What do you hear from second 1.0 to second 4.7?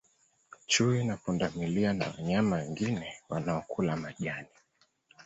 na pundamilia na wanyama wengine wanaokula majani